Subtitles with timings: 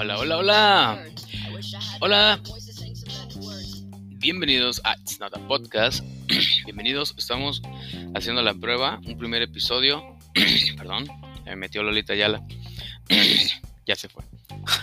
[0.00, 1.04] Hola, hola, hola.
[2.00, 2.40] Hola.
[4.16, 6.02] Bienvenidos a It's Not a Podcast.
[6.64, 7.14] Bienvenidos.
[7.18, 7.60] Estamos
[8.14, 10.02] haciendo la prueba, un primer episodio.
[10.78, 11.06] Perdón,
[11.44, 12.42] me metió Lolita Yala.
[13.86, 14.24] ya se fue.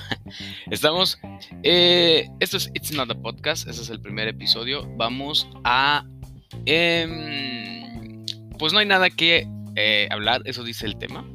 [0.69, 1.17] Estamos.
[1.63, 3.67] Eh, esto es It's Not a Podcast.
[3.67, 4.87] Este es el primer episodio.
[4.97, 6.05] Vamos a.
[6.67, 8.23] Em,
[8.59, 11.25] pues no hay nada que eh, hablar, eso dice el tema.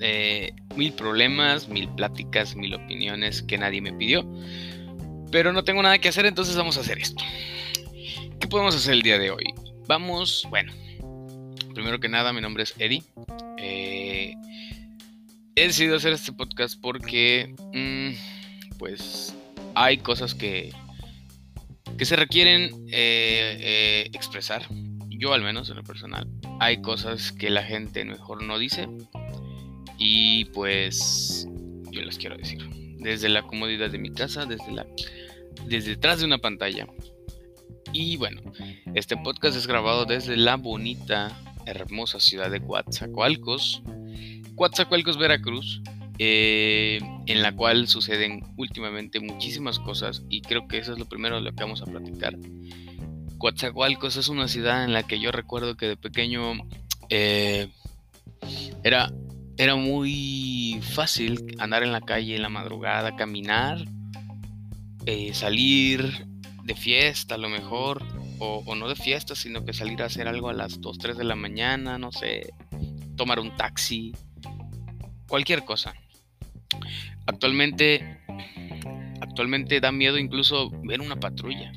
[0.00, 4.24] Eh, mil problemas, mil pláticas, mil opiniones que nadie me pidió.
[5.30, 7.22] Pero no tengo nada que hacer, entonces vamos a hacer esto.
[8.40, 9.44] ¿Qué podemos hacer el día de hoy?
[9.86, 10.72] Vamos, bueno,
[11.74, 13.02] primero que nada, mi nombre es Eddie.
[13.58, 14.34] Eh,
[15.56, 19.34] he decidido hacer este podcast porque, mm, pues,
[19.74, 20.72] hay cosas que,
[21.98, 24.66] que se requieren eh, expresar.
[25.08, 26.28] Yo al menos en lo personal.
[26.60, 28.86] Hay cosas que la gente mejor no dice
[29.98, 31.46] y pues
[31.90, 32.64] yo les quiero decir.
[32.98, 34.86] Desde la comodidad de mi casa, desde, la,
[35.66, 36.86] desde detrás de una pantalla.
[37.92, 38.40] Y bueno,
[38.94, 43.82] este podcast es grabado desde la bonita, hermosa ciudad de Coatzacoalcos,
[44.56, 45.80] Coatzacoalcos, Veracruz,
[46.18, 51.36] eh, en la cual suceden últimamente muchísimas cosas y creo que eso es lo primero
[51.36, 52.36] de lo que vamos a platicar.
[53.38, 56.54] Coatzacoalcos es una ciudad en la que yo recuerdo que de pequeño
[57.08, 57.68] eh,
[58.82, 59.12] era
[59.58, 63.84] era muy fácil andar en la calle en la madrugada, caminar,
[65.04, 66.26] eh, salir
[66.62, 68.04] de fiesta a lo mejor,
[68.38, 71.24] o, no de fiesta, sino que salir a hacer algo a las 2, 3 de
[71.24, 72.52] la mañana, no sé,
[73.16, 74.12] tomar un taxi,
[75.26, 75.92] cualquier cosa.
[77.26, 78.20] Actualmente,
[79.20, 81.72] actualmente da miedo incluso ver una patrulla.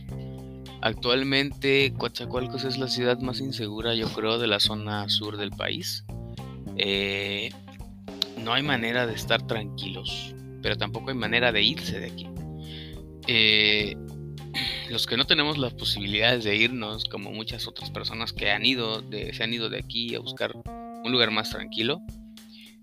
[0.81, 6.05] Actualmente Coatzacoalcos es la ciudad más insegura, yo creo, de la zona sur del país.
[6.77, 7.51] Eh,
[8.43, 12.27] no hay manera de estar tranquilos, pero tampoco hay manera de irse de aquí.
[13.27, 13.95] Eh,
[14.89, 19.01] los que no tenemos las posibilidades de irnos, como muchas otras personas que han ido
[19.01, 22.01] de, se han ido de aquí a buscar un lugar más tranquilo,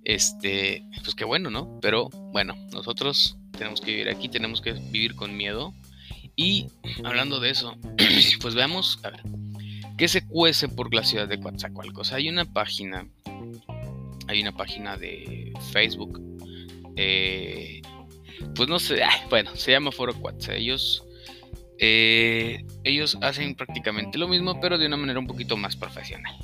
[0.05, 1.79] este, pues qué bueno, ¿no?
[1.81, 5.75] Pero bueno, nosotros tenemos que vivir aquí, tenemos que vivir con miedo.
[6.35, 6.69] Y
[7.05, 7.77] hablando de eso,
[8.41, 9.23] pues veamos, a ver,
[9.99, 12.13] ¿qué se cuece por la ciudad de Coatzacoalcos?
[12.13, 13.07] Hay una página
[14.29, 16.21] hay una página de Facebook.
[16.97, 17.83] Eh,
[18.55, 19.01] pues no sé,
[19.31, 20.49] bueno, se llama Foro Quats.
[20.51, 21.05] Ellos,
[21.79, 26.37] eh, ellos hacen prácticamente lo mismo, pero de una manera un poquito más profesional.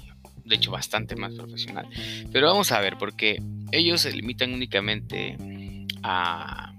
[0.45, 1.89] De hecho, bastante más profesional.
[2.33, 3.41] Pero vamos a ver, porque
[3.73, 5.37] ellos se limitan únicamente
[6.03, 6.75] a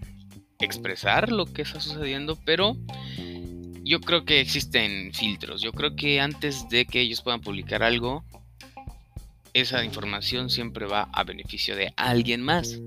[0.60, 2.78] expresar lo que está sucediendo, pero
[3.84, 5.62] yo creo que existen filtros.
[5.62, 8.24] Yo creo que antes de que ellos puedan publicar algo,
[9.56, 12.82] esa información siempre va a beneficio de alguien más.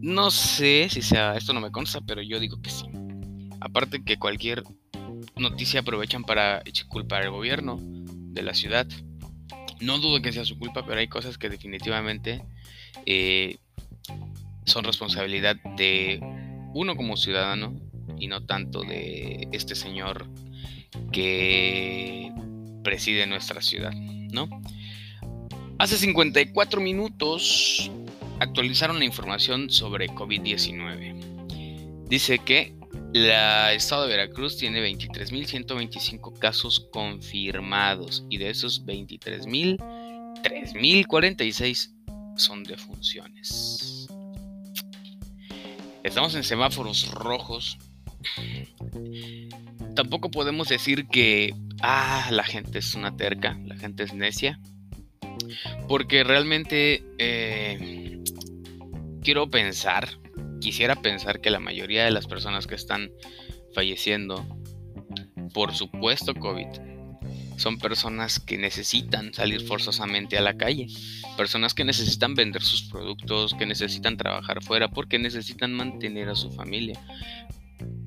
[0.00, 2.86] No sé si sea, esto no me consta, pero yo digo que sí.
[3.60, 4.64] Aparte que cualquier
[5.36, 8.86] noticia aprovechan para culpar al gobierno de la ciudad.
[9.80, 12.42] No dudo que sea su culpa, pero hay cosas que definitivamente
[13.04, 13.58] eh,
[14.64, 16.20] son responsabilidad de
[16.72, 17.78] uno como ciudadano
[18.18, 20.26] y no tanto de este señor
[21.12, 22.32] que
[22.82, 24.48] preside nuestra ciudad, ¿no?
[25.80, 27.90] Hace 54 minutos
[28.38, 32.04] actualizaron la información sobre COVID-19.
[32.06, 32.74] Dice que
[33.14, 33.30] el
[33.74, 39.78] estado de Veracruz tiene 23.125 casos confirmados y de esos 23.000,
[40.42, 41.94] 3.046
[42.36, 44.06] son defunciones.
[46.04, 47.78] Estamos en semáforos rojos.
[49.96, 54.60] Tampoco podemos decir que ah, la gente es una terca, la gente es necia.
[55.88, 58.20] Porque realmente eh,
[59.22, 60.08] quiero pensar,
[60.60, 63.10] quisiera pensar que la mayoría de las personas que están
[63.74, 64.46] falleciendo
[65.52, 66.66] por supuesto COVID
[67.56, 70.86] son personas que necesitan salir forzosamente a la calle,
[71.36, 76.50] personas que necesitan vender sus productos, que necesitan trabajar fuera porque necesitan mantener a su
[76.50, 76.98] familia.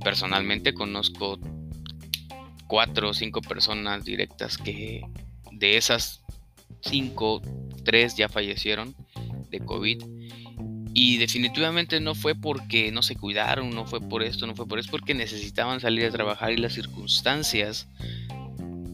[0.03, 1.39] Personalmente conozco
[2.67, 5.03] cuatro o cinco personas directas que
[5.51, 6.22] de esas
[6.83, 7.41] 5,
[7.83, 8.95] 3 ya fallecieron
[9.49, 10.03] de COVID.
[10.95, 14.77] Y definitivamente no fue porque no se cuidaron, no fue por esto, no fue por
[14.77, 17.87] eso, porque necesitaban salir a trabajar y las circunstancias.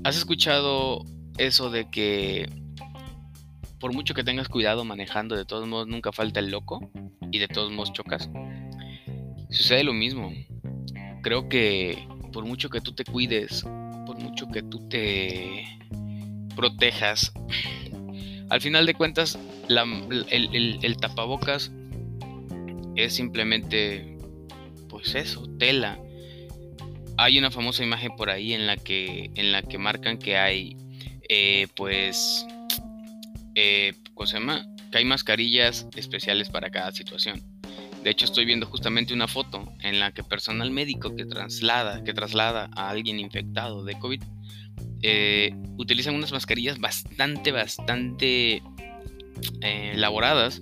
[0.05, 1.03] ¿Has escuchado
[1.37, 2.49] eso de que
[3.79, 6.89] por mucho que tengas cuidado manejando, de todos modos nunca falta el loco
[7.31, 8.29] y de todos modos chocas?
[9.49, 10.31] Sucede lo mismo.
[11.21, 13.63] Creo que por mucho que tú te cuides,
[14.05, 15.65] por mucho que tú te
[16.59, 17.31] protejas,
[18.49, 19.39] al final de cuentas,
[19.69, 21.71] el, tapabocas
[22.97, 24.17] es simplemente,
[24.89, 25.97] pues eso, tela.
[27.15, 30.75] Hay una famosa imagen por ahí en la que, en la que marcan que hay,
[31.29, 32.45] eh, pues,
[33.55, 34.65] eh, ¿cómo se llama?
[34.91, 37.41] Que hay mascarillas especiales para cada situación.
[38.03, 42.13] De hecho, estoy viendo justamente una foto en la que personal médico que traslada, que
[42.13, 44.21] traslada a alguien infectado de COVID
[45.01, 48.61] eh, utilizan unas mascarillas bastante, bastante
[49.61, 50.61] eh, elaboradas.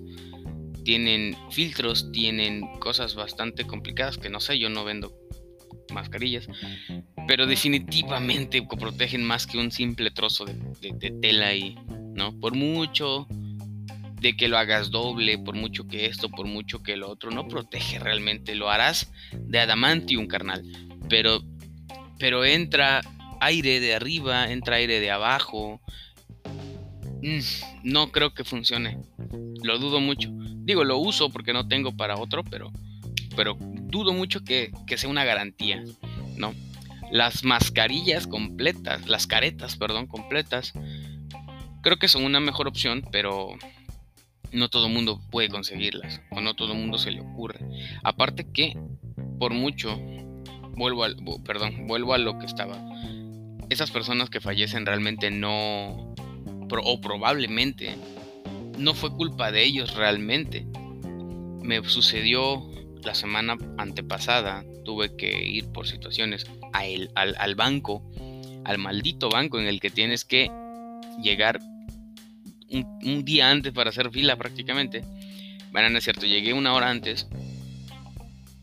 [0.84, 5.12] Tienen filtros, tienen cosas bastante complicadas que no sé, yo no vendo
[5.92, 6.48] mascarillas,
[7.26, 11.76] pero definitivamente protegen más que un simple trozo de, tela ahí,
[12.14, 12.38] ¿no?
[12.38, 13.26] Por mucho
[14.20, 17.48] de que lo hagas doble, por mucho que esto, por mucho que lo otro, no
[17.48, 20.62] protege realmente, lo harás de adamantium, carnal,
[21.08, 21.42] pero,
[22.18, 23.00] pero entra
[23.40, 25.80] aire de arriba, entra aire de abajo,
[27.22, 27.40] mm,
[27.84, 28.98] no creo que funcione,
[29.62, 30.30] lo dudo mucho,
[30.64, 32.70] digo, lo uso porque no tengo para otro, pero,
[33.36, 35.82] pero dudo mucho que, que sea una garantía,
[36.36, 36.54] ¿no?
[37.10, 40.74] Las mascarillas completas, las caretas, perdón, completas,
[41.82, 43.56] creo que son una mejor opción, pero
[44.52, 47.60] no todo el mundo puede conseguirlas o no todo el mundo se le ocurre.
[48.02, 48.76] Aparte que,
[49.38, 49.98] por mucho,
[50.76, 52.76] vuelvo al, perdón, vuelvo a lo que estaba.
[53.70, 56.14] Esas personas que fallecen realmente no,
[56.70, 57.96] o probablemente,
[58.78, 60.66] no fue culpa de ellos realmente.
[61.62, 62.66] Me sucedió
[63.04, 68.02] la semana antepasada, tuve que ir por situaciones a al, al banco,
[68.64, 70.50] al maldito banco en el que tienes que
[71.22, 71.60] llegar
[72.70, 75.04] un, día antes para hacer fila prácticamente.
[75.72, 77.28] Bueno, no es cierto, llegué una hora antes.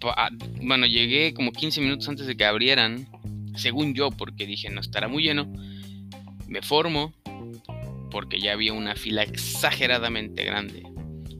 [0.04, 0.30] Ah,
[0.62, 3.07] bueno, llegué como 15 minutos antes de que abrieran,
[3.56, 5.52] según yo, porque dije, no estará muy lleno.
[6.48, 7.13] Me formo,
[8.12, 10.84] porque ya había una fila exageradamente grande.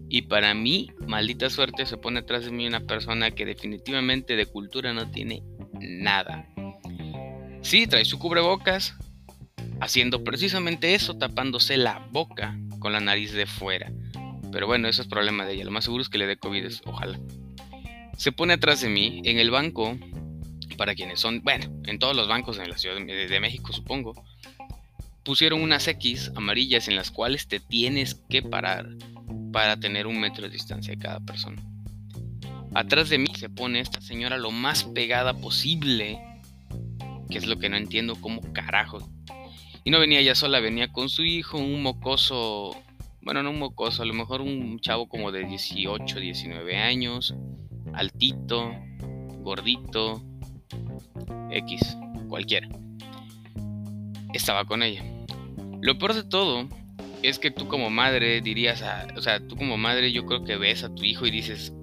[0.10, 4.46] Y para mí, maldita suerte, se pone atrás de mí una persona que definitivamente de
[4.46, 5.44] cultura no tiene
[5.80, 6.48] nada.
[7.62, 8.96] Sí, trae su cubrebocas,
[9.82, 13.92] haciendo precisamente eso, tapándose la boca con la nariz de fuera.
[14.52, 15.66] Pero bueno, eso es problema de ella.
[15.66, 17.20] Lo más seguro es que le dé COVID, ojalá.
[18.18, 19.98] Se pone atrás de mí en el banco,
[20.76, 24.14] para quienes son, bueno, en todos los bancos en la Ciudad de México supongo,
[25.24, 28.88] pusieron unas X amarillas en las cuales te tienes que parar
[29.52, 31.62] para tener un metro de distancia de cada persona.
[32.74, 36.20] Atrás de mí se pone esta señora lo más pegada posible,
[37.30, 39.00] que es lo que no entiendo cómo carajo
[39.86, 42.76] y no venía ella sola, venía con su hijo, un mocoso,
[43.22, 47.36] bueno, no un mocoso, a lo mejor un chavo como de 18, 19 años,
[47.94, 48.74] altito,
[49.44, 50.24] gordito,
[51.52, 52.68] X, cualquiera.
[54.34, 55.04] Estaba con ella.
[55.82, 56.68] Lo peor de todo
[57.24, 58.84] es que tú como madre dirías,
[59.16, 61.74] o sea, tú como madre yo creo que ves a tu hijo y dices,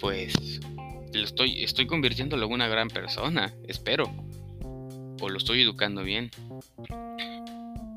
[0.00, 0.60] pues,
[1.12, 4.04] lo estoy, estoy convirtiéndolo en una gran persona, espero.
[5.20, 6.30] O lo estoy educando bien.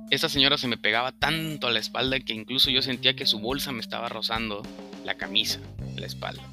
[0.10, 3.40] Esa señora se me pegaba tanto a la espalda que incluso yo sentía que su
[3.40, 4.62] bolsa me estaba rozando
[5.06, 5.60] la camisa,
[5.96, 6.44] la espalda.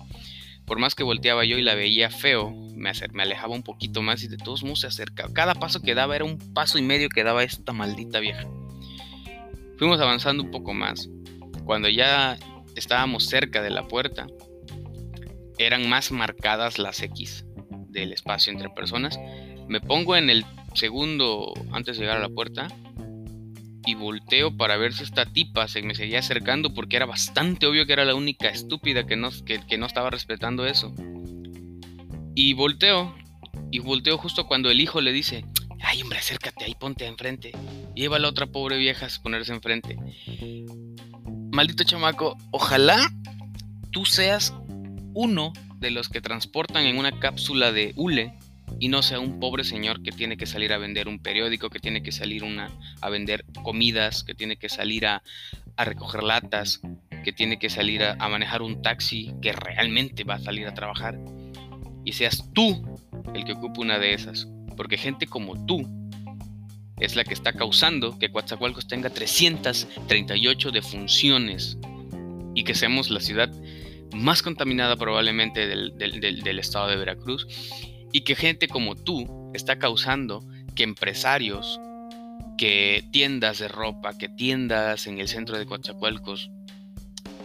[0.69, 4.23] Por más que volteaba yo y la veía feo, me, me alejaba un poquito más
[4.23, 5.33] y de todos modos se acercaba.
[5.33, 8.47] Cada paso que daba era un paso y medio que daba esta maldita vieja.
[9.79, 11.09] Fuimos avanzando un poco más.
[11.65, 12.39] Cuando ya
[12.77, 14.27] estábamos cerca de la puerta,
[15.57, 17.47] eran más marcadas las X
[17.89, 19.19] del espacio entre personas.
[19.69, 20.45] Me pongo en el
[20.75, 22.69] segundo antes de llegar a la puerta
[23.89, 27.87] y volteo para ver si esta tipa se me seguía acercando porque era bastante obvio
[27.87, 30.95] que era la única estúpida que no, que, no estaba respetando eso.
[32.35, 33.17] Y volteo,
[33.71, 35.47] y volteo justo cuando el hijo le dice,
[35.81, 37.53] ay hombre, acércate ahí, ponte enfrente.
[37.95, 39.97] Lleva a la otra pobre vieja a ponerse enfrente.
[41.51, 43.11] Maldito chamaco, ojalá
[43.91, 44.53] tú seas
[45.15, 48.35] uno de los que transportan en una cápsula de hule
[48.81, 51.81] y no sea un pobre señor que tiene que salir a vender un periódico, que
[51.81, 52.71] tiene que salir una,
[53.01, 55.23] a vender comidas, que tiene que salir a,
[55.77, 56.81] recoger latas,
[57.25, 60.75] que tiene que salir a, a, manejar un taxi, que realmente va a salir a
[60.75, 61.19] trabajar.
[62.05, 62.99] Y seas tú
[63.35, 64.49] el que ocupe una de esas.
[64.77, 65.89] Porque gente como tú
[66.99, 71.79] es la que está causando que Coatzacoalcos tenga 338 defunciones
[72.55, 73.51] y que seamos la ciudad
[74.13, 77.47] más contaminada probablemente del, del estado de Veracruz
[78.13, 81.81] y que gente como tú está causando que empresarios,
[82.57, 86.51] que tiendas de ropa, que tiendas en el centro de Coatzacoalcos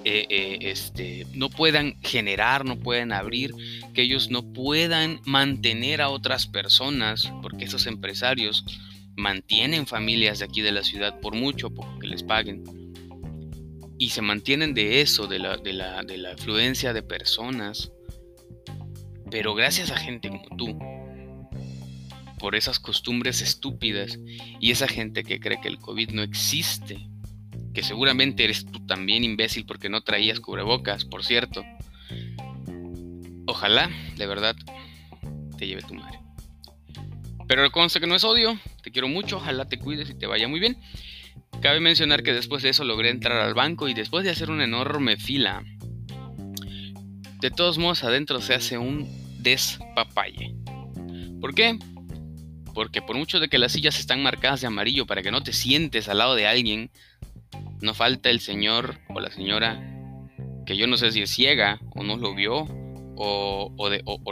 [0.06, 3.54] eh, eh, este, no puedan generar, no puedan abrir,
[3.94, 8.66] que ellos no puedan mantener a otras personas, porque esos empresarios
[9.16, 12.64] mantienen familias de aquí de la ciudad por mucho, poco que les paguen.
[13.98, 17.93] y se mantienen de eso, de la, de la, de la afluencia de personas.
[19.34, 20.78] Pero gracias a gente como tú,
[22.38, 24.20] por esas costumbres estúpidas
[24.60, 27.10] y esa gente que cree que el COVID no existe,
[27.74, 31.66] que seguramente eres tú también imbécil porque no traías cubrebocas, por cierto.
[33.48, 34.56] Ojalá, de verdad,
[35.58, 36.20] te lleve tu madre.
[37.48, 40.48] Pero conste que no es odio, te quiero mucho, ojalá te cuides y te vaya
[40.48, 40.78] muy bien.
[41.60, 44.66] Cabe mencionar que después de eso logré entrar al banco y después de hacer una
[44.66, 45.64] enorme fila,
[47.42, 50.56] de todos modos adentro se hace un despapalle.
[51.40, 51.78] ¿Por qué?
[52.74, 55.54] Porque por mucho de que las sillas están marcadas de amarillo para que no te
[55.54, 56.90] sientes al lado de alguien,
[57.82, 59.90] no falta el señor o la señora
[60.66, 62.66] que yo no sé si es ciega o no lo vio
[63.16, 63.76] o,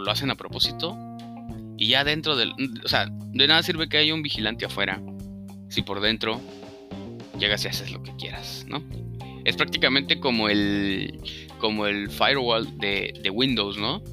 [0.01, 0.97] lo hacen a propósito.
[1.77, 2.53] Y ya dentro del...
[2.83, 5.01] O sea, de nada sirve que haya un vigilante afuera
[5.69, 6.41] si por dentro
[7.39, 8.83] llegas y haces lo que quieras, ¿no?
[9.45, 11.19] Es prácticamente como el,
[11.59, 14.03] como el firewall de Windows, ¿no?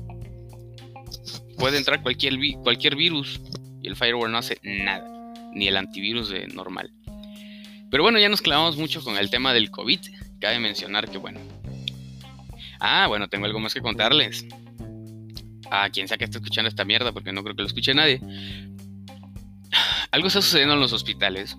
[1.59, 3.41] Puede entrar cualquier, cualquier virus
[3.83, 6.93] y el firewall no hace nada, ni el antivirus de normal.
[7.91, 10.01] Pero bueno, ya nos clavamos mucho con el tema del COVID.
[10.41, 11.41] Cabe mencionar que, bueno.
[12.81, 14.47] Ah, bueno, tengo algo más que contarles.
[15.71, 18.21] A quien sea que esté escuchando esta mierda, porque no creo que lo escuche nadie.
[20.11, 21.57] Algo está sucediendo en los hospitales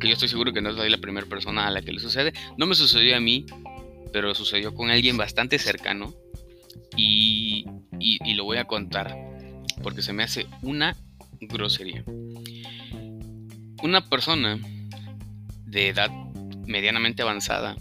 [0.00, 2.32] que yo estoy seguro que no soy la primera persona a la que le sucede.
[2.56, 3.46] No me sucedió a mí,
[4.12, 6.14] pero sucedió con alguien bastante cercano
[6.96, 7.66] y,
[7.98, 9.16] y, lo voy a contar
[9.82, 10.96] porque se me hace una
[11.40, 12.04] grosería.
[13.82, 14.58] Una persona
[15.66, 16.10] de edad
[16.66, 17.76] medianamente avanzada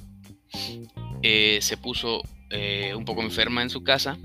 [1.21, 4.17] eh, se puso eh, un poco enferma en su casa.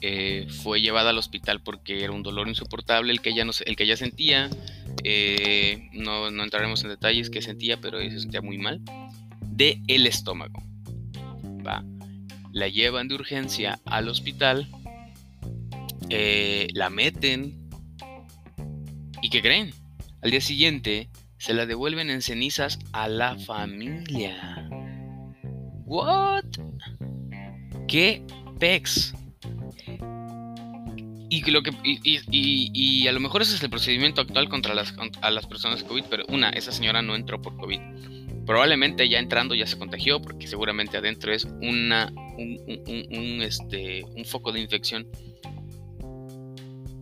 [0.00, 3.76] Eh, fue llevada al hospital porque era un dolor insoportable el que ella, no, el
[3.76, 4.50] que ella sentía.
[5.04, 8.80] Eh, no, entraremos en detalles que sentía, pero se sentía muy mal,
[9.40, 10.62] de el estómago.
[11.66, 11.84] Va.
[12.54, 14.68] La llevan de urgencia al hospital,
[16.08, 17.68] eh, la meten
[19.20, 19.74] y ¿qué creen?
[20.22, 24.68] Al día siguiente se la devuelven en cenizas a la familia.
[25.84, 26.44] ¿What?
[27.88, 28.22] ¿Qué
[28.60, 29.14] pex?
[31.28, 35.30] Y, lo que, y, a lo mejor ese es el procedimiento actual contra las, a
[35.32, 37.80] las personas COVID, pero una, esa señora no entró por COVID.
[38.46, 44.52] Probablemente ya entrando ya se contagió porque seguramente adentro es una, un, este, un foco
[44.52, 45.06] de infección.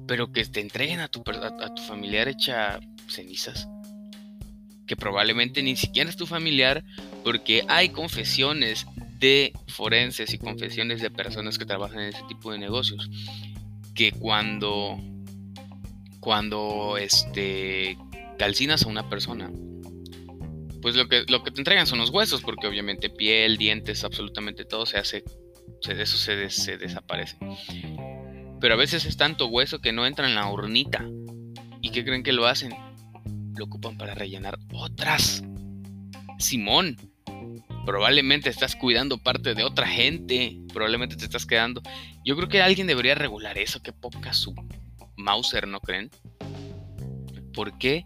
[0.06, 3.68] Pero que te entreguen a tu, a tu familiar hecha cenizas.
[4.86, 6.84] Que probablemente ni siquiera es tu familiar
[7.24, 8.86] porque hay confesiones
[9.18, 13.08] de forenses y confesiones de personas que trabajan en ese tipo de negocios
[13.94, 14.98] que cuando,
[16.20, 17.96] cuando este,
[18.38, 19.50] calcinas a una persona,
[20.82, 24.64] pues lo que, lo que te entregan son los huesos, porque obviamente piel, dientes, absolutamente
[24.64, 25.24] todo se hace,
[25.86, 27.38] de eso se, se desaparece.
[28.60, 31.08] Pero a veces es tanto hueso que no entra en la urnita.
[31.80, 32.74] ¿Y qué creen que lo hacen?
[33.56, 35.42] Lo ocupan para rellenar otras.
[36.38, 36.96] Simón,
[37.86, 41.80] probablemente estás cuidando parte de otra gente, probablemente te estás quedando.
[42.24, 44.54] Yo creo que alguien debería regular eso, que poca su
[45.16, 46.10] Mauser, ¿no creen?
[47.52, 48.04] ¿Por qué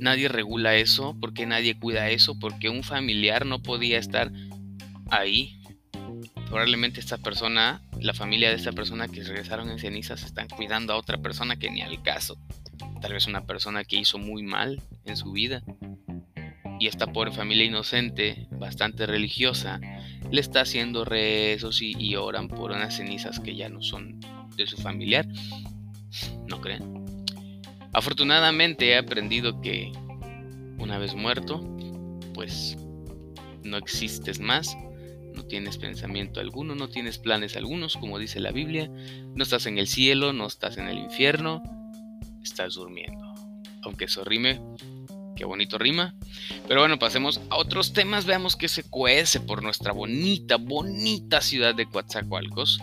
[0.00, 1.16] nadie regula eso?
[1.20, 2.38] ¿Por qué nadie cuida eso?
[2.38, 4.32] ¿Por qué un familiar no podía estar
[5.10, 5.60] ahí?
[6.46, 10.96] Probablemente esta persona, la familia de esta persona que regresaron en cenizas, están cuidando a
[10.96, 12.36] otra persona que ni al caso.
[13.00, 15.62] Tal vez una persona que hizo muy mal en su vida
[16.80, 19.80] y esta pobre familia inocente, bastante religiosa,
[20.30, 24.18] le está haciendo rezos y, oran por unas cenizas que ya no son
[24.56, 25.26] de su familiar.
[26.48, 27.09] ¿No creen?
[27.92, 29.92] Afortunadamente he aprendido que
[30.78, 31.60] una vez muerto,
[32.34, 32.76] pues
[33.62, 34.76] no existes más,
[35.34, 38.90] no tienes pensamiento alguno, no tienes planes algunos, como dice la Biblia,
[39.34, 41.62] no estás en el cielo, no estás en el infierno,
[42.42, 43.34] estás durmiendo.
[43.82, 44.60] Aunque eso rime
[45.40, 46.14] qué bonito rima.
[46.68, 48.26] Pero bueno, pasemos a otros temas.
[48.26, 52.78] Veamos qué se cuece por nuestra bonita, bonita ciudad de Coatzacoalcos.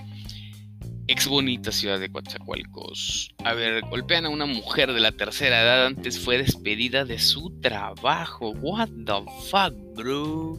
[1.07, 3.33] Ex bonita ciudad de Coatzacoalcos.
[3.43, 5.85] A ver, golpean a una mujer de la tercera edad.
[5.85, 8.51] Antes fue despedida de su trabajo.
[8.51, 10.57] What the fuck, bro.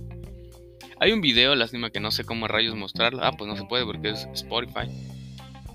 [1.01, 3.23] Hay un video, lástima que no sé cómo rayos mostrarlo.
[3.23, 4.89] Ah, pues no se puede porque es Spotify.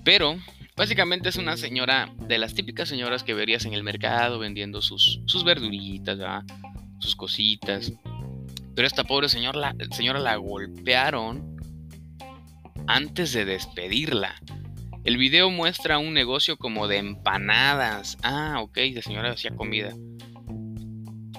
[0.03, 0.37] Pero
[0.75, 5.21] Básicamente es una señora de las típicas señoras que verías en el mercado vendiendo sus,
[5.27, 6.17] sus verduritas,
[6.97, 7.93] sus cositas.
[8.75, 11.57] Pero esta pobre señora señora la golpearon
[12.87, 14.35] antes de despedirla.
[15.03, 18.17] El video muestra un negocio como de empanadas.
[18.23, 19.91] Ah, ok, la señora hacía comida.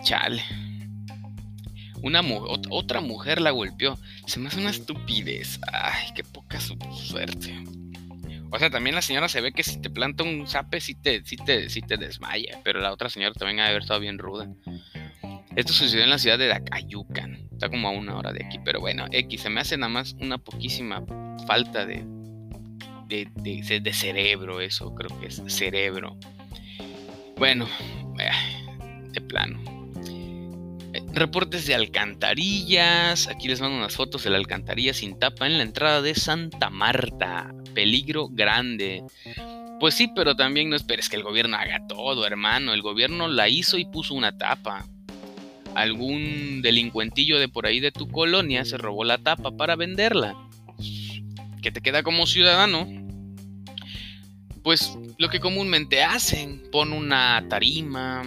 [0.02, 0.42] Chale.
[2.02, 2.20] Una
[2.68, 3.98] otra mujer la golpeó.
[4.26, 5.58] Se me hace una estupidez.
[5.72, 7.64] Ay, qué poca suerte.
[8.50, 11.22] O sea, también la señora se ve que si te planta un zape, sí te,
[11.22, 12.60] te, te desmaya.
[12.64, 14.46] Pero la otra señora también ha de haber estado bien ruda.
[15.56, 17.48] Esto sucedió en la ciudad de Dacayucan.
[17.50, 18.58] Está como a una hora de aquí.
[18.62, 21.02] Pero bueno, X, se me hace nada más una poquísima
[21.46, 22.04] falta de,
[23.08, 24.60] de, de, cerebro.
[24.60, 26.16] Eso creo que es cerebro.
[27.36, 27.66] Bueno,
[28.18, 28.30] eh,
[29.10, 29.60] de plano.
[30.92, 33.28] Eh, reportes de alcantarillas.
[33.28, 36.70] Aquí les mando unas fotos de la alcantarilla sin tapa en la entrada de Santa
[36.70, 37.52] Marta.
[37.74, 39.02] Peligro grande.
[39.80, 42.72] Pues sí, pero también no esperes que el gobierno haga todo, hermano.
[42.72, 44.86] El gobierno la hizo y puso una tapa.
[45.74, 50.36] Algún delincuentillo de por ahí de tu colonia se robó la tapa para venderla.
[51.64, 52.86] ¿Qué te queda como ciudadano?
[54.62, 58.22] Pues lo que comúnmente hacen, pon una tarima,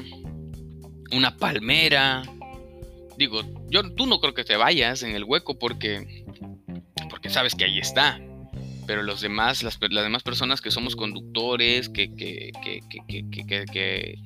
[1.11, 2.23] una palmera.
[3.15, 6.25] Digo, yo tú no creo que te vayas en el hueco porque
[7.11, 8.19] porque sabes que ahí está.
[8.87, 12.51] Pero los demás, las, demás personas que somos conductores, que, que,
[13.07, 14.19] que, que,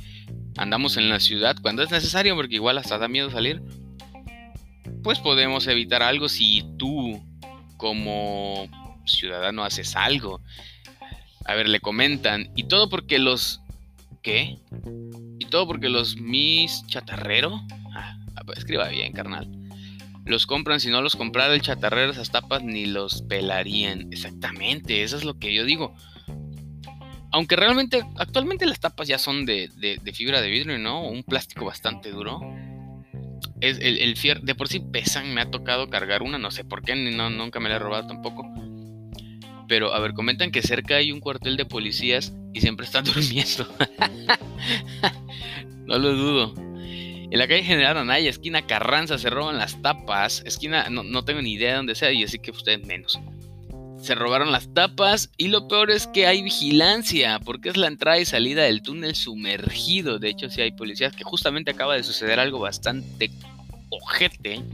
[0.56, 3.62] andamos en la ciudad cuando es necesario, porque igual hasta da miedo salir,
[5.04, 7.22] pues podemos evitar algo si tú
[7.76, 8.70] como
[9.06, 10.42] ciudadano haces algo.
[11.46, 12.52] A ver, le comentan.
[12.56, 13.62] Y todo porque los...
[14.22, 14.60] ¿Qué?
[15.40, 17.60] Y todo porque los mis chatarrero.
[17.96, 18.16] Ah,
[18.56, 19.50] escriba bien, carnal.
[20.26, 24.08] Los compran, si no los comprara el chatarrero, esas tapas ni los pelarían.
[24.12, 25.96] Exactamente, eso es lo que yo digo.
[27.32, 29.70] Aunque realmente, actualmente las tapas ya son de,
[30.14, 31.08] fibra de vidrio, ¿no?
[31.08, 32.40] Un plástico bastante duro.
[33.62, 36.82] Es el, fier, de por sí pesan, me ha tocado cargar una, no sé por
[36.84, 38.44] qué, ni no, nunca me la he robado tampoco.
[39.72, 43.66] Pero, a ver, comentan que cerca hay un cuartel de policías y siempre están durmiendo.
[45.86, 46.54] no lo dudo.
[46.58, 50.44] En la calle General Anaya, esquina Carranza, se roban las tapas.
[50.46, 53.18] Esquina, no, tengo ni idea de dónde sea y así que ustedes menos.
[54.02, 58.20] Se robaron las tapas y lo peor es que hay vigilancia, porque es la entrada
[58.20, 60.20] y salida del túnel sumergido.
[60.20, 63.32] De hecho, sí hay policías que justamente acaba de suceder algo bastante
[63.90, 64.66] ojete.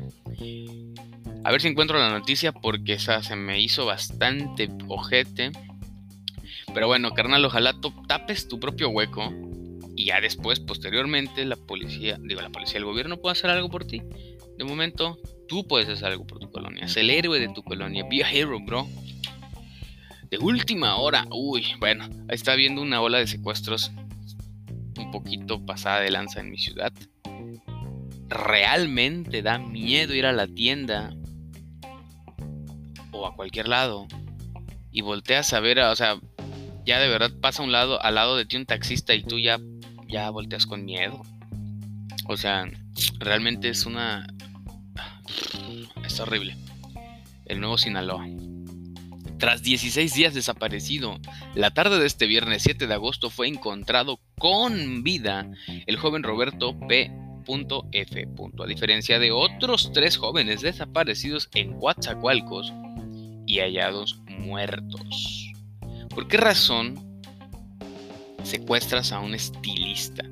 [1.48, 5.54] A ver si encuentro la noticia porque esa se me hizo bastante ojete.
[6.74, 7.74] Pero bueno, carnal, ojalá
[8.06, 9.32] tapes tu propio hueco.
[9.96, 13.86] Y ya después, posteriormente, la policía, digo, la policía, el gobierno puede hacer algo por
[13.86, 14.02] ti.
[14.58, 16.84] De momento, tú puedes hacer algo por tu colonia.
[16.84, 18.06] Es el héroe de tu colonia.
[18.12, 18.86] Be a hero, bro.
[20.30, 21.28] De última hora.
[21.32, 23.94] Uy, bueno, ahí está viendo una ola de secuestros
[24.98, 26.92] un poquito pasada de lanza en mi ciudad.
[28.28, 31.14] Realmente da miedo ir a la tienda
[33.28, 34.08] a cualquier lado
[34.92, 36.20] y volteas a ver, o sea,
[36.86, 39.60] ya de verdad pasa un lado al lado de ti un taxista y tú ya
[40.08, 41.22] ya volteas con miedo.
[42.28, 42.70] O sea,
[43.20, 44.26] realmente es una
[46.06, 46.56] es horrible.
[47.46, 48.28] El nuevo Sinaloa.
[49.38, 51.20] Tras 16 días desaparecido,
[51.54, 55.48] la tarde de este viernes 7 de agosto fue encontrado con vida
[55.86, 57.12] el joven Roberto P.
[57.94, 58.28] F.
[58.60, 62.74] A diferencia de otros tres jóvenes desaparecidos en Coatzacoalcos,
[63.48, 65.52] y hallados muertos.
[66.10, 67.22] ¿Por qué razón
[68.44, 70.24] secuestras a un estilista?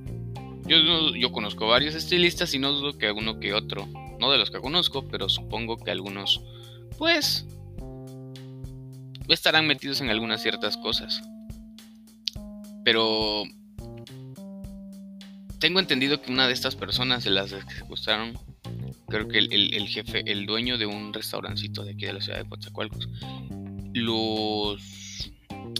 [0.68, 3.88] Yo, yo conozco varios estilistas y no dudo que uno que otro,
[4.20, 6.42] no de los que conozco, pero supongo que algunos,
[6.98, 7.46] pues,
[9.28, 11.22] estarán metidos en algunas ciertas cosas.
[12.84, 13.44] Pero
[15.60, 18.38] tengo entendido que una de estas personas de las secuestraron
[19.16, 22.50] creo que el, jefe, el dueño de un restaurancito de aquí de la ciudad de
[22.50, 23.08] Coatzacoalcos,
[23.94, 25.32] los,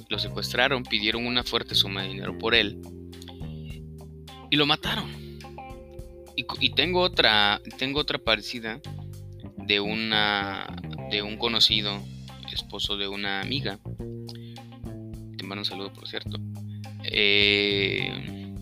[0.08, 2.80] los secuestraron, pidieron una fuerte suma de dinero por él
[4.50, 5.12] y lo mataron.
[6.38, 8.80] Y, tengo otra, tengo otra parecida
[9.58, 10.68] de una,
[11.10, 12.02] de un conocido,
[12.54, 13.80] esposo de una amiga.
[15.38, 16.38] Te mando un saludo, por cierto.
[17.04, 18.54] Eh,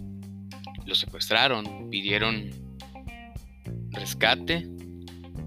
[0.86, 2.63] lo secuestraron, pidieron
[3.94, 4.68] rescate.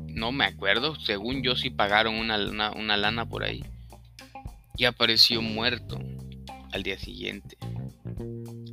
[0.08, 0.98] No me acuerdo.
[1.00, 3.64] Según yo sí pagaron una, lana por ahí.
[4.76, 5.98] Y apareció muerto
[6.72, 7.56] al día siguiente.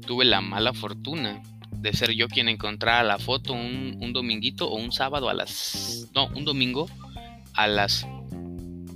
[0.05, 4.75] Tuve la mala fortuna de ser yo quien encontrara la foto un, un dominguito o
[4.75, 6.09] un sábado a las...
[6.13, 6.89] No, un domingo
[7.53, 8.07] a las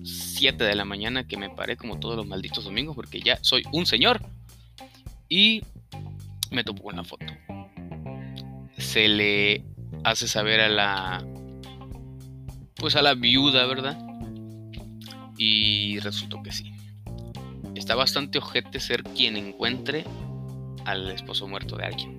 [0.04, 3.64] 7 de la mañana que me paré como todos los malditos domingos porque ya soy
[3.72, 4.22] un señor.
[5.30, 5.64] Y
[6.52, 7.26] me topó con la foto.
[8.78, 9.64] Se le
[10.04, 11.26] hace saber a la
[12.76, 13.98] pues a la viuda, ¿verdad?
[15.38, 16.72] Y resultó que sí.
[17.76, 20.06] Está bastante ojete ser quien encuentre
[20.86, 22.18] al esposo muerto de alguien.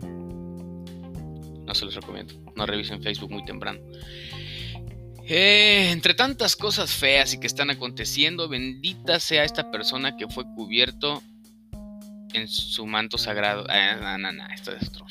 [1.64, 2.34] No se los recomiendo.
[2.56, 3.80] No revisen Facebook muy temprano.
[5.30, 10.44] Eh, entre tantas cosas feas y que están aconteciendo, bendita sea esta persona que fue
[10.54, 11.22] cubierto
[12.32, 13.66] en su manto sagrado.
[13.68, 15.06] Ah, no, no, no, esto es otro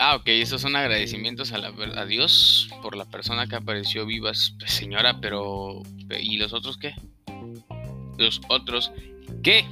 [0.00, 5.82] Ah, ok, esos son agradecimientos a, Dios por la persona que apareció viva, señora, pero...
[6.20, 6.94] ¿Y los otros qué?
[8.16, 8.92] Los otros,
[9.42, 9.64] ¿qué?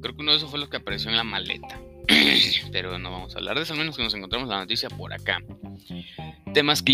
[0.00, 1.80] Creo que uno de esos fue los que apareció en la maleta.
[2.72, 5.12] pero no vamos a hablar de eso, al menos que nos encontramos la noticia por
[5.12, 5.42] acá.
[6.54, 6.84] Temas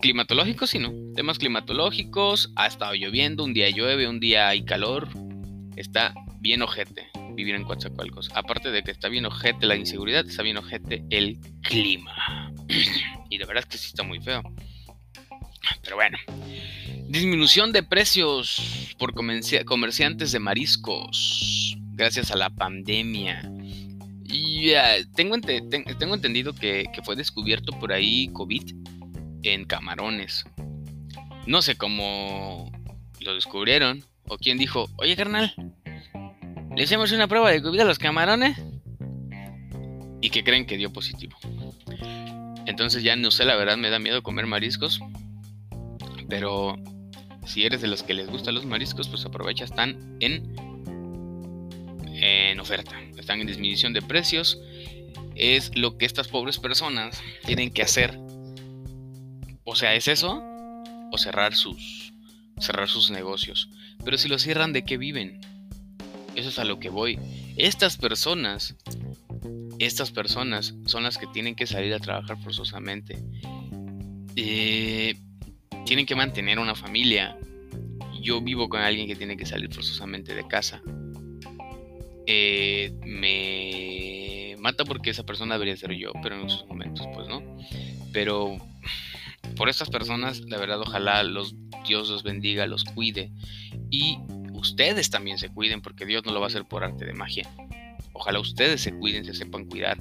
[0.00, 0.90] climatológicos, sí, ¿no?
[1.14, 5.06] Temas climatológicos, ha estado lloviendo, un día llueve, un día hay calor,
[5.76, 8.30] está bien ojete vivir en Coatzacoalcos.
[8.34, 12.52] Aparte de que está bien ojete la inseguridad, está bien ojete el clima.
[13.30, 14.42] y de verdad es que sí está muy feo.
[15.82, 16.18] Pero bueno.
[17.08, 23.48] Disminución de precios por comerciantes de mariscos gracias a la pandemia.
[24.24, 24.72] Y
[25.14, 28.74] tengo, tengo, entendido que, fue descubierto por ahí COVID
[29.44, 30.44] en camarones.
[31.46, 32.70] No sé cómo
[33.20, 35.54] lo descubrieron o quién dijo, oye carnal,
[36.78, 38.56] le hicimos una prueba de COVID a los camarones
[40.20, 41.36] y que creen que dio positivo.
[42.66, 45.00] Entonces ya no sé, la verdad me da miedo comer mariscos.
[46.28, 46.76] Pero
[47.44, 50.54] si eres de los que les gustan los mariscos, pues aprovecha, están en,
[52.14, 54.60] en oferta, están en disminución de precios.
[55.34, 58.16] Es lo que estas pobres personas tienen que hacer.
[59.64, 60.44] O sea, es eso
[61.10, 62.12] o cerrar sus
[62.60, 63.68] cerrar sus negocios.
[64.04, 65.40] Pero si lo cierran, ¿de qué viven?
[66.38, 67.18] Eso es a lo que voy.
[67.56, 68.76] Estas personas,
[69.80, 73.18] estas personas son las que tienen que salir a trabajar forzosamente.
[74.36, 75.16] Eh,
[75.84, 77.36] tienen que mantener una familia.
[78.22, 80.80] Yo vivo con alguien que tiene que salir forzosamente de casa.
[82.24, 87.42] Eh, me mata porque esa persona debería ser yo, pero en esos momentos pues no.
[88.12, 88.56] Pero
[89.56, 93.32] por estas personas, la verdad, ojalá los Dios los bendiga, los cuide
[93.90, 94.18] y
[94.58, 97.48] ustedes también se cuiden porque Dios no lo va a hacer por arte de magia.
[98.12, 99.98] Ojalá ustedes se cuiden, se sepan cuidar,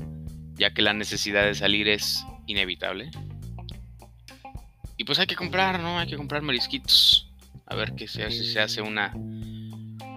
[0.55, 3.11] ya que la necesidad de salir es inevitable.
[4.97, 5.99] Y pues hay que comprar, ¿no?
[5.99, 7.31] Hay que comprar marisquitos.
[7.67, 8.23] A ver qué se
[8.59, 9.13] hace, una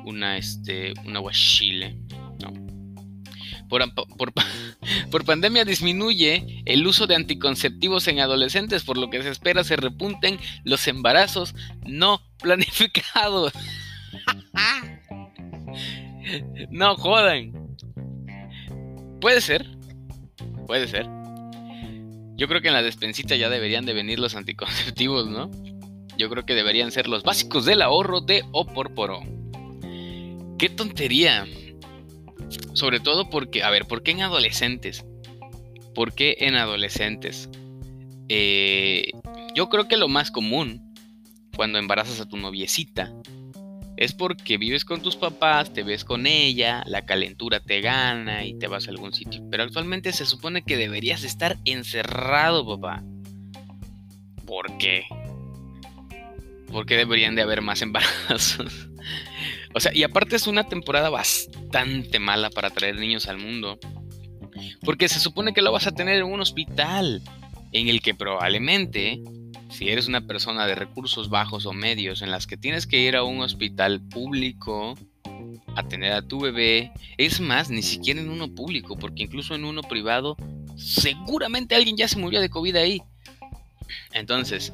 [0.04, 1.98] una este una guachile,
[2.40, 2.52] ¿no?
[5.10, 9.76] Por, pandemia disminuye el uso de anticonceptivos en adolescentes, por lo que se espera se
[9.76, 11.54] repunten los embarazos
[11.86, 13.52] no planificados.
[16.70, 17.52] no jodan.
[19.20, 19.66] Puede ser.
[20.66, 21.06] Puede ser.
[22.36, 25.50] Yo creo que en la despensita ya deberían de venir los anticonceptivos, ¿no?
[26.16, 29.20] Yo creo que deberían ser los básicos del ahorro de Oporporo.
[30.58, 31.46] Qué tontería.
[32.72, 35.04] Sobre todo porque, a ver, ¿por qué en adolescentes?
[35.94, 37.48] ¿Por qué en adolescentes?
[38.28, 39.10] Eh,
[39.54, 40.94] yo creo que lo más común
[41.56, 43.12] cuando embarazas a tu noviecita
[44.00, 48.58] es porque vives con tus papás, te ves con ella, la calentura te gana y
[48.58, 49.42] te vas a algún sitio.
[49.50, 53.04] Pero actualmente se supone que deberías estar encerrado, papá.
[54.46, 55.04] ¿Por qué?
[56.72, 58.88] ¿Por qué deberían de haber más embarazos?
[59.74, 63.78] o sea, y aparte es una temporada bastante mala para traer niños al mundo.
[64.82, 67.20] Porque se supone que lo vas a tener en un hospital
[67.72, 69.20] en el que probablemente
[69.70, 73.16] si eres una persona de recursos bajos o medios en las que tienes que ir
[73.16, 74.94] a un hospital público
[75.76, 79.64] a tener a tu bebé, es más, ni siquiera en uno público, porque incluso en
[79.64, 80.36] uno privado,
[80.76, 83.02] seguramente alguien ya se murió de COVID ahí.
[84.12, 84.72] Entonces,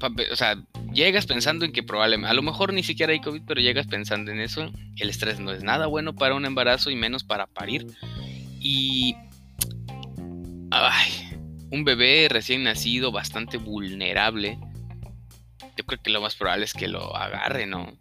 [0.00, 0.56] o sea,
[0.92, 4.30] llegas pensando en que probablemente, a lo mejor ni siquiera hay COVID, pero llegas pensando
[4.30, 4.70] en eso.
[4.96, 7.86] El estrés no es nada bueno para un embarazo y menos para parir.
[8.60, 9.14] Y...
[10.70, 11.25] Ay,
[11.70, 14.58] un bebé recién nacido bastante vulnerable,
[15.76, 17.98] yo creo que lo más probable es que lo agarre, ¿no?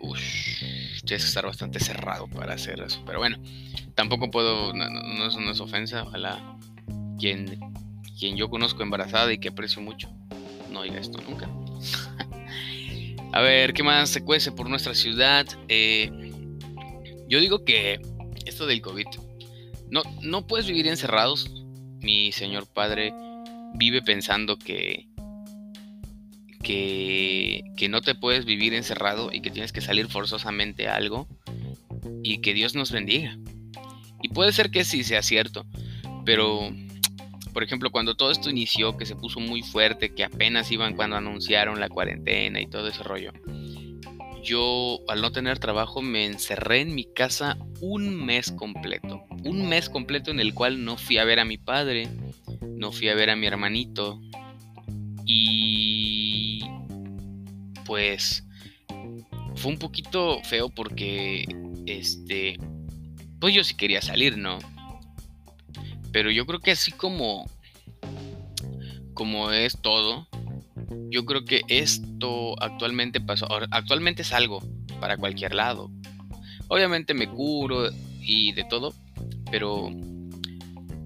[0.00, 3.02] Ush, tienes que estar bastante cerrado para hacer eso.
[3.06, 3.38] Pero bueno,
[3.94, 6.58] tampoco puedo, no, es, no es, ofensa, ojalá
[7.18, 7.58] quien,
[8.18, 10.10] quien yo conozco embarazada y que aprecio mucho,
[10.70, 11.48] no diga esto nunca.
[13.32, 15.46] A ver, ¿qué más se cuece por nuestra ciudad?
[15.68, 16.10] Eh,
[17.28, 18.00] yo digo que
[18.44, 19.06] esto del COVID,
[19.88, 21.59] no, no puedes vivir encerrados
[22.00, 23.12] mi señor padre
[23.74, 25.06] vive pensando que,
[26.62, 31.28] que, que no te puedes vivir encerrado y que tienes que salir forzosamente a algo
[32.22, 33.38] y que Dios nos bendiga.
[34.22, 35.64] Y puede ser que sí sea cierto,
[36.24, 36.70] pero
[37.52, 41.16] por ejemplo, cuando todo esto inició, que se puso muy fuerte, que apenas iban cuando
[41.16, 43.32] anunciaron la cuarentena y todo ese rollo,
[44.42, 49.24] yo al no tener trabajo me encerré en mi casa un mes completo.
[49.44, 52.08] Un mes completo en el cual no fui a ver a mi padre,
[52.76, 54.20] no fui a ver a mi hermanito.
[55.24, 56.60] Y
[57.84, 58.44] pues
[59.56, 61.44] fue un poquito feo porque
[61.86, 62.58] este
[63.40, 64.58] pues yo sí quería salir, ¿no?
[66.12, 67.48] Pero yo creo que así como
[69.14, 70.26] como es todo,
[71.10, 74.60] yo creo que esto actualmente pasó, actualmente salgo
[75.00, 75.90] para cualquier lado.
[76.68, 78.94] Obviamente me curo y de todo,
[79.50, 79.90] pero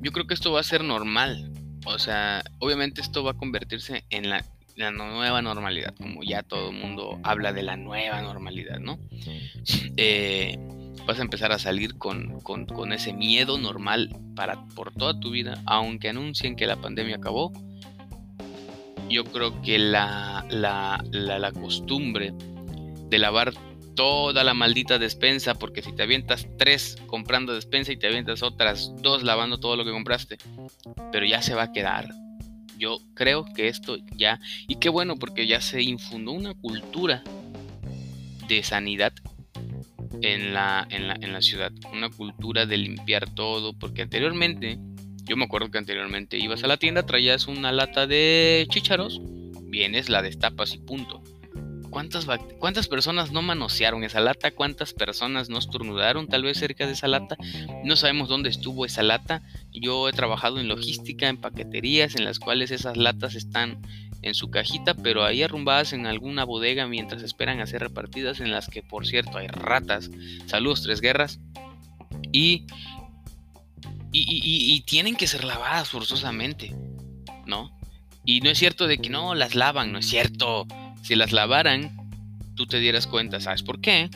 [0.03, 1.51] yo creo que esto va a ser normal.
[1.87, 4.45] O sea, obviamente esto va a convertirse en la,
[4.77, 8.99] nueva normalidad, como ya todo el mundo habla de la nueva normalidad, ¿no?
[9.97, 10.59] Eh,
[11.07, 15.63] vas a empezar a salir con, con, ese miedo normal para, por toda tu vida,
[15.67, 17.53] aunque anuncien que la pandemia acabó
[19.09, 22.33] yo creo que la, la, costumbre
[23.09, 23.53] de lavar
[23.95, 28.93] toda la maldita despensa, porque si te avientas tres comprando despensa y te avientas otras
[29.03, 30.39] dos lavando todo lo que compraste,
[31.13, 32.09] pero ya se va a quedar.
[32.77, 37.23] Yo creo que esto ya, y qué bueno, porque ya se infundó una cultura
[38.49, 39.13] de sanidad
[40.23, 44.79] en la, en la, en la ciudad, una cultura de limpiar todo, porque anteriormente
[45.25, 49.21] yo me acuerdo que anteriormente ibas a la tienda, traías una lata de chícharos,
[49.65, 51.23] vienes, la destapas y punto.
[51.91, 52.27] ¿Cuántas,
[52.59, 54.51] ¿Cuántas personas no manosearon esa lata?
[54.51, 57.37] ¿Cuántas personas no estornudaron tal vez cerca de esa lata?
[57.85, 59.43] No sabemos dónde estuvo esa lata.
[59.73, 63.81] Yo he trabajado en logística, en paqueterías, en las cuales esas latas están
[64.23, 68.51] en su cajita, pero ahí arrumbadas en alguna bodega mientras esperan a ser repartidas, en
[68.51, 70.11] las que por cierto hay ratas.
[70.47, 71.39] Saludos, tres guerras.
[72.33, 72.67] Y
[74.15, 76.75] y, tienen que ser lavadas forzosamente,
[77.47, 77.77] ¿no?
[78.25, 80.67] Y no es cierto de que no las lavan, no es cierto.
[81.03, 81.97] Si las lavaran,
[82.55, 84.09] tú te dieras cuenta, ¿sabes por qué?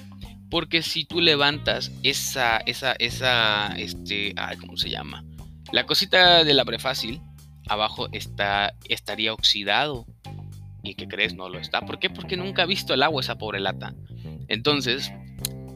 [0.51, 5.25] Porque si tú levantas esa, esa, esa, este, ay, ¿cómo se llama?
[5.73, 7.21] La cosita de la prefácil,
[7.69, 10.07] abajo está, estaría oxidado.
[10.83, 11.35] ¿Y qué crees?
[11.35, 11.83] No lo está.
[11.83, 12.09] ¿Por qué?
[12.09, 13.95] Porque nunca ha visto el agua esa pobre lata.
[14.47, 15.13] Entonces,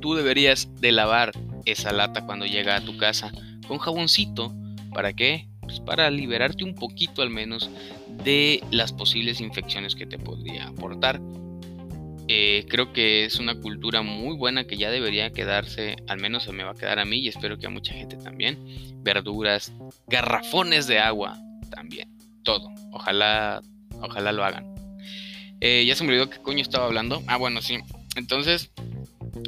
[0.01, 1.33] tú deberías de lavar
[1.67, 3.33] esa lata cuando llega a tu casa
[3.73, 4.53] con jaboncito.
[4.93, 5.49] ¿Para qué?
[5.63, 7.71] Pues para liberarte un poquito al menos
[8.23, 11.23] de las posibles infecciones que te podría aportar.
[12.29, 16.53] Eh, creo que es una cultura muy buena que ya debería quedarse, al menos se
[16.53, 18.59] me va a quedar a mí y espero que a mucha gente también.
[19.03, 19.73] Verduras,
[20.07, 21.39] garrafones de agua
[21.71, 22.69] también, todo.
[22.93, 23.63] Ojalá,
[24.03, 24.67] ojalá lo hagan.
[25.63, 27.23] Eh, ya se me olvidó qué coño estaba hablando.
[27.27, 27.79] Ah, bueno, sí.
[28.17, 28.71] Entonces,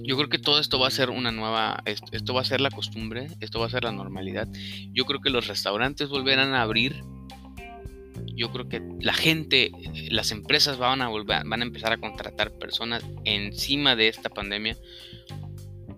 [0.02, 2.70] yo creo que todo esto va a ser una nueva, esto va a ser la
[2.70, 4.48] costumbre, esto va a ser la normalidad.
[4.92, 7.02] Yo creo que los restaurantes volverán a abrir.
[8.37, 9.70] Yo creo que la gente,
[10.11, 14.76] las empresas van a volver, van a empezar a contratar personas encima de esta pandemia.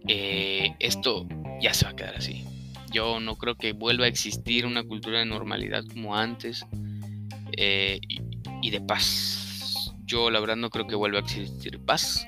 [0.07, 1.27] Eh, esto
[1.61, 2.45] ya se va a quedar así.
[2.93, 6.65] Yo no creo que vuelva a existir una cultura de normalidad como antes
[7.57, 8.21] eh, y,
[8.63, 9.93] y de paz.
[10.05, 12.27] Yo la verdad no creo que vuelva a existir paz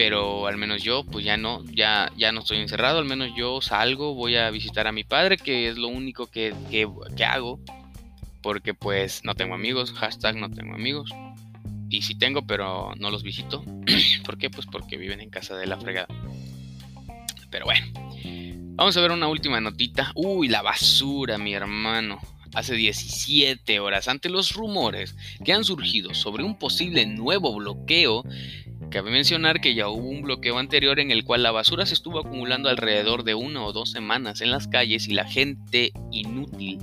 [0.00, 3.60] pero al menos yo pues ya no, ya, ya no estoy encerrado, al menos yo
[3.60, 6.54] salgo, voy a visitar a mi padre, que es lo único que,
[7.28, 7.60] hago,
[8.40, 11.10] porque pues no tengo amigos, hashtag no tengo amigos,
[11.90, 13.62] y sí tengo, pero no los visito,
[14.24, 14.48] ¿por qué?
[14.48, 16.08] Pues porque viven en casa de la fregada.
[17.50, 17.86] Pero bueno,
[18.76, 20.12] vamos a ver una última notita.
[20.14, 22.18] Uy, la basura, mi hermano
[22.54, 28.24] hace 17 horas ante los rumores que han surgido sobre un posible nuevo bloqueo
[28.90, 32.18] Cabe mencionar que ya hubo un bloqueo anterior en el cual la basura se estuvo
[32.18, 36.80] acumulando alrededor de una o dos semanas en las calles y la gente inútil,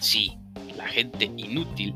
[0.00, 0.32] sí,
[0.78, 1.94] la gente inútil,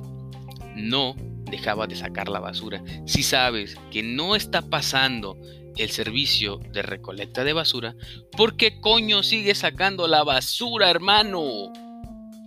[0.75, 1.17] no
[1.51, 2.83] dejaba de sacar la basura.
[3.07, 5.39] Si sabes que no está pasando
[5.77, 7.95] el servicio de recolecta de basura,
[8.37, 11.73] ¿por qué coño sigue sacando la basura, hermano?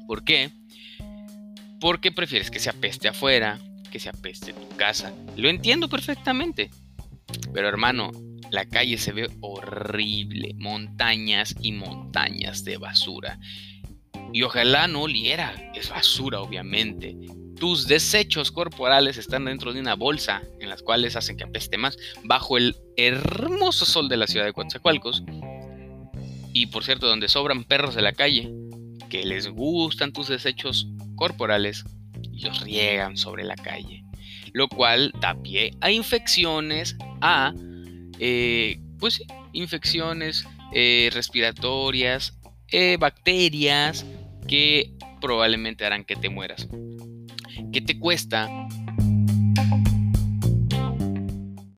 [0.06, 0.52] ¿Por qué?
[1.80, 3.60] Porque prefieres que se apeste afuera,
[3.92, 5.12] que se apeste tu casa.
[5.36, 6.70] Lo entiendo perfectamente.
[7.54, 8.12] Pero hermano,
[8.52, 13.40] la calle se ve horrible, montañas y montañas de basura.
[14.34, 17.16] Y ojalá no oliera, es basura obviamente.
[17.60, 21.98] Tus desechos corporales están dentro de una bolsa en las cuales hacen que apeste más
[22.24, 25.24] bajo el hermoso sol de la ciudad de Coatzacoalcos.
[26.54, 28.52] Y por cierto, donde sobran perros de la calle
[29.10, 31.84] que les gustan tus desechos corporales
[32.32, 34.09] y los riegan sobre la calle
[34.54, 37.54] lo cual da pie a infecciones, a,
[38.20, 39.22] eh, pues,
[39.54, 42.40] infecciones eh, respiratorias,
[42.72, 44.06] eh, bacterias
[44.48, 46.68] que probablemente harán que te mueras.
[47.74, 48.50] ¿Qué te cuesta